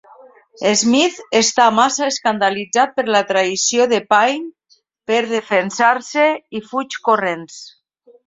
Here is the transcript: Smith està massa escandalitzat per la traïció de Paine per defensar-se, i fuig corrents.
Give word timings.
Smith 0.79 1.17
està 1.39 1.65
massa 1.79 2.05
escandalitzat 2.13 2.95
per 2.95 3.05
la 3.15 3.21
traïció 3.33 3.87
de 3.93 3.99
Paine 4.15 4.73
per 5.11 5.21
defensar-se, 5.35 6.27
i 6.61 6.65
fuig 6.73 7.01
corrents. 7.11 7.63